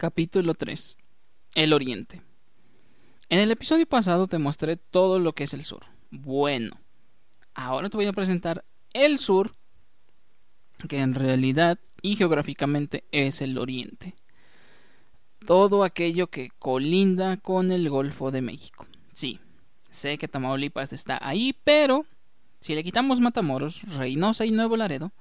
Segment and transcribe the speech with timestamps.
[0.00, 0.96] Capítulo 3.
[1.56, 2.22] El Oriente.
[3.28, 5.84] En el episodio pasado te mostré todo lo que es el sur.
[6.10, 6.80] Bueno,
[7.52, 9.54] ahora te voy a presentar el sur,
[10.88, 14.14] que en realidad y geográficamente es el Oriente.
[15.44, 18.86] Todo aquello que colinda con el Golfo de México.
[19.12, 19.38] Sí,
[19.90, 22.06] sé que Tamaulipas está ahí, pero
[22.62, 25.12] si le quitamos Matamoros, Reynosa y Nuevo Laredo,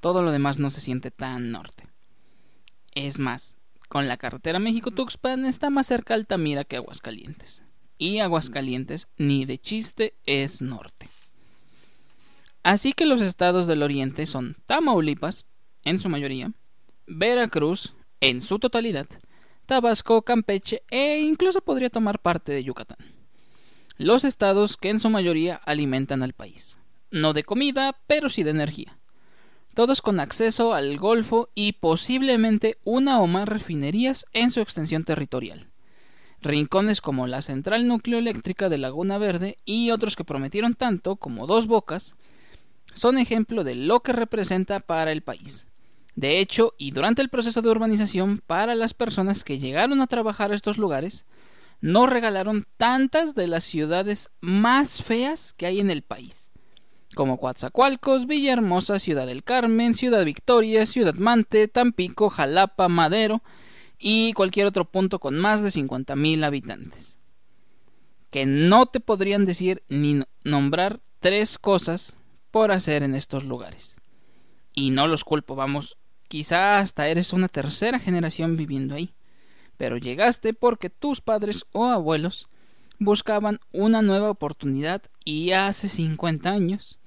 [0.00, 1.86] todo lo demás no se siente tan norte.
[2.94, 3.58] Es más,
[3.88, 7.62] con la carretera México-Tuxpan está más cerca Altamira que Aguascalientes.
[7.98, 11.08] Y Aguascalientes ni de chiste es norte.
[12.62, 15.46] Así que los estados del oriente son Tamaulipas,
[15.84, 16.52] en su mayoría,
[17.06, 19.06] Veracruz, en su totalidad,
[19.66, 22.98] Tabasco, Campeche e incluso podría tomar parte de Yucatán.
[23.98, 26.78] Los estados que en su mayoría alimentan al país.
[27.10, 28.98] No de comida, pero sí de energía
[29.76, 35.68] todos con acceso al Golfo y posiblemente una o más refinerías en su extensión territorial.
[36.40, 41.66] Rincones como la central nucleoeléctrica de Laguna Verde y otros que prometieron tanto como Dos
[41.66, 42.16] Bocas
[42.94, 45.66] son ejemplo de lo que representa para el país.
[46.14, 50.52] De hecho, y durante el proceso de urbanización, para las personas que llegaron a trabajar
[50.52, 51.26] a estos lugares,
[51.82, 56.45] no regalaron tantas de las ciudades más feas que hay en el país
[57.16, 63.42] como Coatzacoalcos, Villahermosa, Ciudad del Carmen, Ciudad Victoria, Ciudad Mante, Tampico, Jalapa, Madero
[63.98, 67.16] y cualquier otro punto con más de 50.000 habitantes.
[68.30, 72.16] Que no te podrían decir ni nombrar tres cosas
[72.50, 73.96] por hacer en estos lugares.
[74.74, 75.96] Y no los culpo, vamos,
[76.28, 79.14] quizá hasta eres una tercera generación viviendo ahí.
[79.78, 82.50] Pero llegaste porque tus padres o abuelos
[82.98, 86.98] buscaban una nueva oportunidad y hace 50 años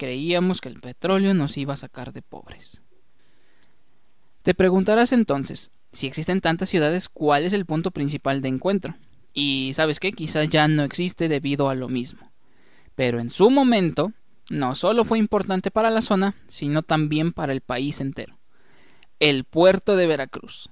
[0.00, 2.80] creíamos que el petróleo nos iba a sacar de pobres.
[4.42, 8.96] Te preguntarás entonces, si existen tantas ciudades, ¿cuál es el punto principal de encuentro?
[9.34, 12.32] Y sabes que quizás ya no existe debido a lo mismo.
[12.94, 14.14] Pero en su momento,
[14.48, 18.38] no solo fue importante para la zona, sino también para el país entero.
[19.18, 20.70] El puerto de Veracruz.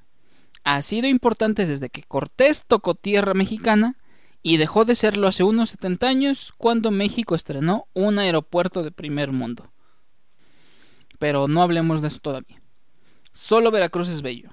[0.64, 3.96] Ha sido importante desde que Cortés tocó tierra mexicana
[4.42, 9.32] y dejó de serlo hace unos 70 años cuando México estrenó un aeropuerto de primer
[9.32, 9.70] mundo.
[11.18, 12.60] Pero no hablemos de eso todavía.
[13.32, 14.50] Solo Veracruz es bello,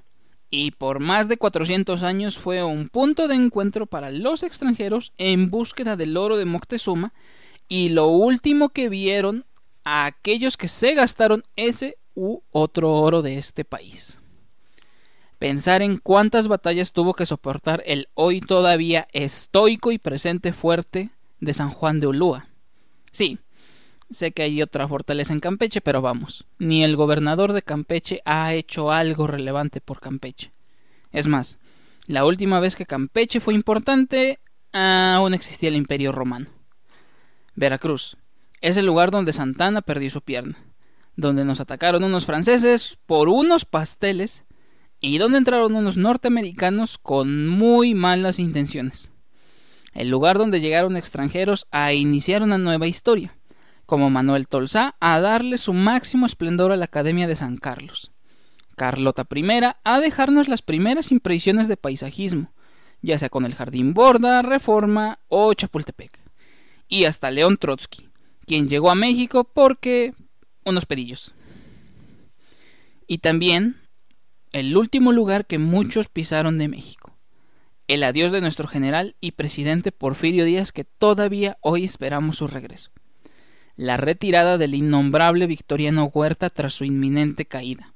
[0.49, 5.49] y por más de 400 años fue un punto de encuentro para los extranjeros en
[5.49, 7.13] búsqueda del oro de Moctezuma
[7.67, 9.45] y lo último que vieron
[9.83, 14.19] a aquellos que se gastaron ese u otro oro de este país.
[15.39, 21.09] Pensar en cuántas batallas tuvo que soportar el hoy todavía estoico y presente fuerte
[21.41, 22.47] de San Juan de Ulúa.
[23.11, 23.39] Sí,
[24.09, 28.53] sé que hay otra fortaleza en Campeche, pero vamos, ni el gobernador de Campeche ha
[28.53, 30.53] hecho algo relevante por Campeche.
[31.11, 31.59] Es más,
[32.07, 34.39] la última vez que Campeche fue importante,
[34.71, 36.47] aún existía el Imperio Romano.
[37.55, 38.17] Veracruz
[38.61, 40.57] es el lugar donde Santana perdió su pierna,
[41.15, 44.45] donde nos atacaron unos franceses por unos pasteles
[44.99, 49.11] y donde entraron unos norteamericanos con muy malas intenciones.
[49.93, 53.37] El lugar donde llegaron extranjeros a iniciar una nueva historia,
[53.85, 58.11] como Manuel Tolsá a darle su máximo esplendor a la Academia de San Carlos.
[58.75, 59.45] Carlota I
[59.83, 62.51] a dejarnos las primeras impresiones de paisajismo,
[63.01, 66.19] ya sea con el Jardín Borda, Reforma o Chapultepec.
[66.87, 68.09] Y hasta León Trotsky,
[68.45, 70.13] quien llegó a México porque
[70.65, 71.33] unos pedillos.
[73.07, 73.77] Y también
[74.55, 77.17] el último lugar que muchos pisaron de México.
[77.89, 82.91] El adiós de nuestro general y presidente Porfirio Díaz que todavía hoy esperamos su regreso.
[83.75, 87.93] La retirada del innombrable Victoriano Huerta tras su inminente caída.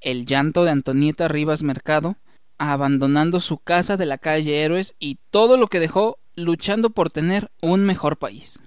[0.00, 2.18] El llanto de Antonieta Rivas Mercado,
[2.56, 7.50] abandonando su casa de la calle Héroes y todo lo que dejó luchando por tener
[7.60, 8.60] un mejor país.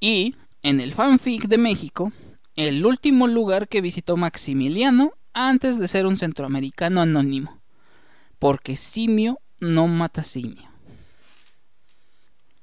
[0.00, 2.10] Y, en el fanfic de México,
[2.56, 7.60] el último lugar que visitó Maximiliano antes de ser un centroamericano anónimo,
[8.38, 10.72] porque simio no mata simio.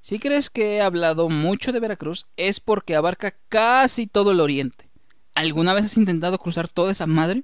[0.01, 4.89] Si crees que he hablado mucho de Veracruz es porque abarca casi todo el oriente.
[5.35, 7.43] ¿Alguna vez has intentado cruzar toda esa madre?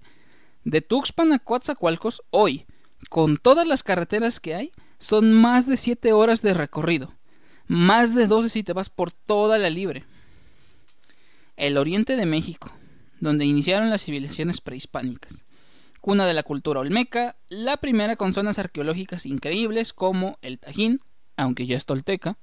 [0.64, 2.66] De Tuxpan a Coatzacoalcos, hoy,
[3.10, 7.14] con todas las carreteras que hay, son más de 7 horas de recorrido.
[7.68, 10.06] Más de 12 si te vas por toda la libre.
[11.58, 12.72] El oriente de México,
[13.20, 15.44] donde iniciaron las civilizaciones prehispánicas.
[16.02, 21.02] Cuna de la cultura olmeca, la primera con zonas arqueológicas increíbles como el Tajín,
[21.36, 22.38] aunque ya es tolteca,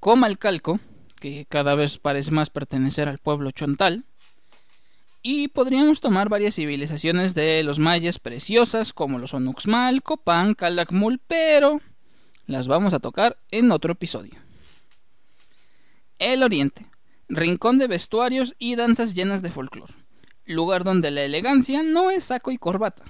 [0.00, 0.78] Comalcalco,
[1.20, 4.04] que cada vez parece más pertenecer al pueblo chontal,
[5.22, 11.80] y podríamos tomar varias civilizaciones de los mayas preciosas como los Onuxmal, Copán, Calakmul, pero
[12.46, 14.34] las vamos a tocar en otro episodio.
[16.18, 16.86] El Oriente,
[17.32, 19.94] rincón de vestuarios y danzas llenas de folclore,
[20.44, 23.04] lugar donde la elegancia no es saco y corbata,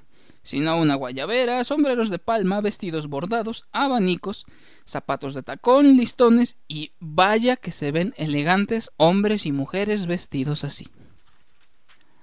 [0.45, 4.47] sino una guayabera, sombreros de palma, vestidos bordados, abanicos,
[4.85, 10.89] zapatos de tacón, listones y vaya que se ven elegantes hombres y mujeres vestidos así.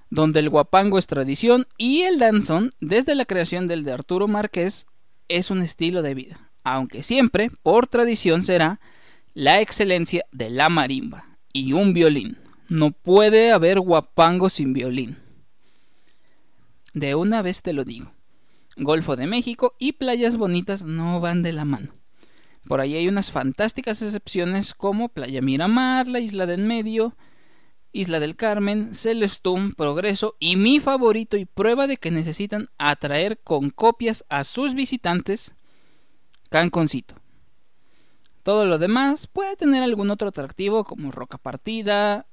[0.10, 4.88] Donde el guapango es tradición y el danzón, desde la creación del de Arturo Márquez,
[5.28, 8.80] es un estilo de vida, aunque siempre, por tradición, será
[9.34, 12.38] la excelencia de la marimba y un violín.
[12.68, 15.18] No puede haber guapango sin violín.
[16.94, 18.12] De una vez te lo digo.
[18.78, 21.94] Golfo de México y playas bonitas no van de la mano.
[22.68, 27.16] Por ahí hay unas fantásticas excepciones como Playa Miramar, la Isla del Medio,
[27.92, 33.72] Isla del Carmen, Celestún, Progreso y mi favorito y prueba de que necesitan atraer con
[33.72, 35.56] copias a sus visitantes,
[36.50, 37.16] Canconcito.
[38.50, 42.25] Todo lo demás puede tener algún otro atractivo como Roca Partida,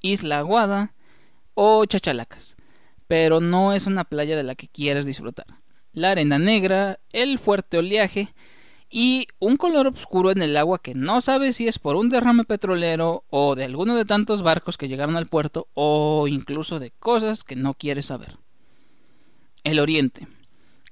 [0.00, 0.94] Isla Aguada
[1.54, 2.56] o Chachalacas,
[3.06, 5.46] pero no es una playa de la que quieras disfrutar.
[5.92, 8.34] La arena negra, el fuerte oleaje
[8.90, 12.42] y un color oscuro en el agua que no sabes si es por un derrame
[12.42, 17.44] petrolero o de alguno de tantos barcos que llegaron al puerto o incluso de cosas
[17.44, 18.38] que no quieres saber.
[19.62, 20.26] El Oriente.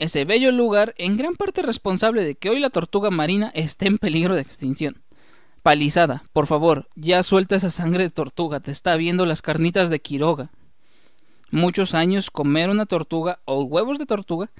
[0.02, 3.98] Ese bello lugar en gran parte responsable de que hoy la tortuga marina esté en
[3.98, 5.00] peligro de extinción.
[5.62, 10.00] Palizada, por favor, ya suelta esa sangre de tortuga, te está viendo las carnitas de
[10.00, 10.50] Quiroga.
[11.52, 14.50] Muchos años comer una tortuga o huevos de tortuga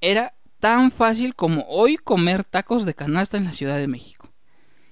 [0.00, 4.28] era tan fácil como hoy comer tacos de canasta en la Ciudad de México.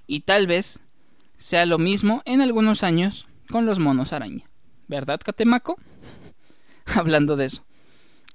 [0.06, 0.78] Y tal vez
[1.36, 4.44] sea lo mismo en algunos años con los monos araña.
[4.86, 5.80] ¿Verdad, Catemaco?
[6.94, 7.64] Hablando de eso.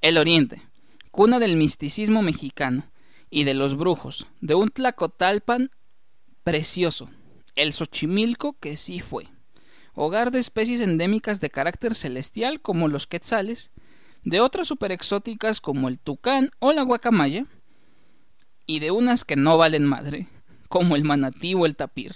[0.01, 0.63] El Oriente,
[1.11, 2.89] cuna del misticismo mexicano
[3.29, 5.69] y de los brujos, de un Tlacotalpan
[6.43, 7.09] precioso,
[7.55, 9.27] el Xochimilco que sí fue,
[9.93, 13.71] hogar de especies endémicas de carácter celestial como los quetzales,
[14.23, 17.45] de otras superexóticas como el tucán o la guacamaya,
[18.65, 20.27] y de unas que no valen madre,
[20.69, 22.15] como el manatí o el tapir.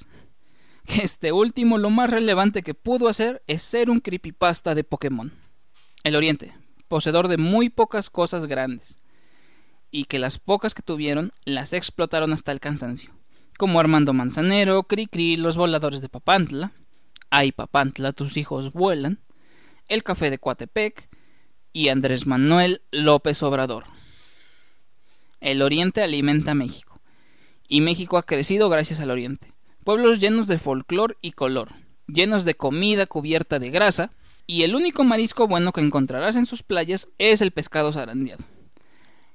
[0.87, 5.33] Este último lo más relevante que pudo hacer es ser un creepypasta de Pokémon.
[6.03, 6.53] El Oriente,
[6.87, 8.99] poseedor de muy pocas cosas grandes,
[9.91, 13.11] y que las pocas que tuvieron las explotaron hasta el cansancio,
[13.57, 16.71] como Armando Manzanero, Cricri, los voladores de Papantla,
[17.29, 19.19] Ay Papantla, tus hijos vuelan,
[19.87, 21.09] el café de Coatepec,
[21.71, 23.83] y Andrés Manuel López Obrador.
[25.41, 27.01] El Oriente alimenta a México,
[27.67, 29.51] y México ha crecido gracias al Oriente.
[29.83, 31.73] Pueblos llenos de folclor y color,
[32.07, 34.11] llenos de comida cubierta de grasa,
[34.47, 38.43] y el único marisco bueno que encontrarás en sus playas es el pescado zarandeado,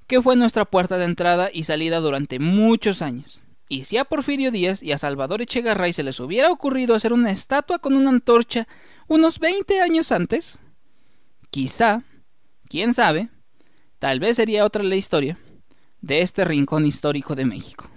[0.07, 3.41] que fue nuestra puerta de entrada y salida durante muchos años.
[3.67, 7.31] Y si a Porfirio Díaz y a Salvador Echegarray se les hubiera ocurrido hacer una
[7.31, 8.67] estatua con una antorcha
[9.07, 10.59] unos 20 años antes,
[11.49, 12.03] quizá
[12.69, 13.29] quién sabe,
[13.99, 15.37] tal vez sería otra la historia
[16.01, 17.90] de este rincón histórico de México.